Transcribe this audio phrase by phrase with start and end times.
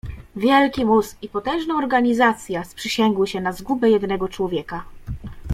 [0.35, 4.83] "Wielki mózg i potężna organizacja sprzysięgły się na zgubę jednego człowieka."